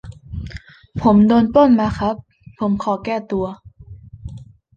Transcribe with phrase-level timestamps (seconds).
[1.01, 2.15] ผมโดนปล้นมาครับ
[2.59, 3.45] ท่าน ผมขอแก้ตัว